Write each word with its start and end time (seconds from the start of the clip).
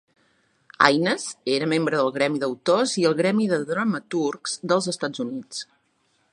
Haines 0.85 1.25
era 1.57 1.67
membre 1.73 1.99
del 1.99 2.09
Gremi 2.15 2.41
d'autors 2.45 2.95
i 3.03 3.07
el 3.11 3.17
Gremi 3.21 3.47
de 3.55 3.61
dramaturgs 3.73 4.59
dels 4.73 4.93
Estats 4.97 5.25
Units. 5.29 5.65